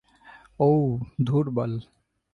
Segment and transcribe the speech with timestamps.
[0.59, 0.81] ওউ,
[1.25, 1.73] ধুর বাল।